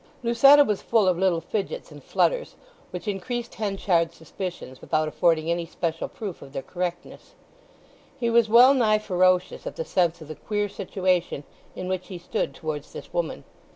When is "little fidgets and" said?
1.15-2.03